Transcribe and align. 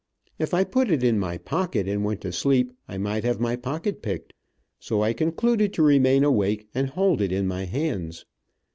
If 0.39 0.55
I 0.55 0.63
put 0.63 0.89
it 0.89 1.03
in 1.03 1.19
my 1.19 1.37
pocket, 1.37 1.87
and 1.87 2.03
went 2.03 2.21
to 2.21 2.31
sleep, 2.31 2.73
I 2.87 2.97
might 2.97 3.23
have 3.23 3.39
my 3.39 3.55
pocket 3.55 4.01
picked, 4.01 4.33
so 4.79 5.03
I 5.03 5.13
concluded 5.13 5.73
to 5.73 5.83
remain 5.83 6.23
awake 6.23 6.67
and 6.73 6.89
hold 6.89 7.21
it 7.21 7.31
in 7.31 7.45
my 7.45 7.65
hands. 7.65 8.25